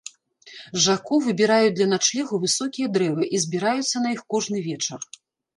[0.85, 4.99] Жако выбіраюць для начлегу высокія дрэвы і збіраюцца на іх кожны вечар.